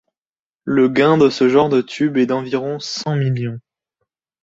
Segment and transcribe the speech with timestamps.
[0.63, 3.59] Le gain de ce genre de tube est d'environ cent millions.